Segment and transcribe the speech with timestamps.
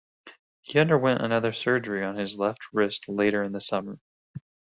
[0.63, 3.99] He underwent another surgery on his left wrist later in the summer.